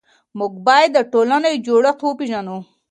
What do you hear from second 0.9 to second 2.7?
د ټولني جوړښت وپيژنو.